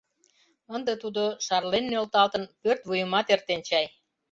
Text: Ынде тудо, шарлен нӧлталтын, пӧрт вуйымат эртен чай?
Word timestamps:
Ынде 0.75 0.93
тудо, 1.03 1.23
шарлен 1.45 1.85
нӧлталтын, 1.91 2.43
пӧрт 2.61 2.81
вуйымат 2.87 3.27
эртен 3.33 3.61
чай? 3.67 3.85